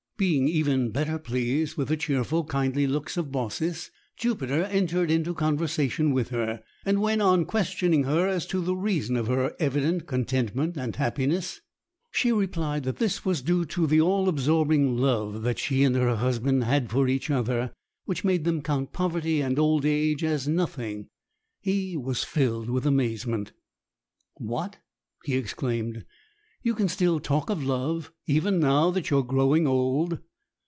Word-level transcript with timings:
Being 0.17 0.47
even 0.49 0.91
better 0.91 1.17
pleased 1.17 1.77
with 1.77 1.87
the 1.87 1.97
cheerful, 1.97 2.43
kindly 2.45 2.85
looks 2.85 3.17
of 3.17 3.31
Baucis, 3.31 3.89
Jupiter 4.17 4.65
entered 4.65 5.09
into 5.09 5.33
conversation 5.33 6.13
with 6.13 6.29
her; 6.29 6.61
and 6.85 7.01
when, 7.01 7.21
on 7.21 7.43
questioning 7.43 8.03
her 8.03 8.27
as 8.27 8.45
to 8.53 8.61
the 8.61 8.75
reason 8.75 9.17
of 9.17 9.25
her 9.25 9.55
evident 9.57 10.05
contentment 10.05 10.77
and 10.77 10.95
happiness, 10.95 11.61
she 12.11 12.31
replied 12.31 12.83
that 12.83 12.97
this 12.97 13.25
was 13.25 13.41
due 13.41 13.65
to 13.65 13.87
the 13.87 13.99
all 13.99 14.29
absorbing 14.29 14.95
love 14.95 15.41
that 15.41 15.57
she 15.57 15.81
and 15.81 15.95
her 15.95 16.15
husband 16.17 16.65
had 16.65 16.91
for 16.91 17.07
each 17.07 17.31
other, 17.31 17.73
which 18.05 18.23
made 18.23 18.43
them 18.43 18.61
count 18.61 18.93
poverty 18.93 19.41
and 19.41 19.57
old 19.57 19.85
age 19.87 20.23
as 20.23 20.47
nothing, 20.47 21.07
he 21.61 21.97
was 21.97 22.23
filled 22.23 22.69
with 22.69 22.85
amazement. 22.85 23.53
"What!" 24.35 24.77
he 25.23 25.35
exclaimed. 25.35 26.05
"You 26.63 26.75
can 26.75 26.89
still 26.89 27.19
talk 27.19 27.49
of 27.49 27.63
love, 27.63 28.11
even 28.27 28.59
now 28.59 28.91
that 28.91 29.09
you 29.09 29.17
are 29.17 29.23
growing 29.23 29.65
old?" 29.65 30.19